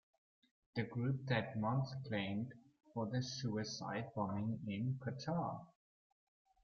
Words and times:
The 0.75 0.81
group 0.81 1.27
that 1.27 1.59
month 1.59 1.89
claimed 2.07 2.55
for 2.91 3.05
the 3.05 3.21
suicide 3.21 4.09
bombing 4.15 4.59
in 4.65 4.95
Qatar. 4.95 5.67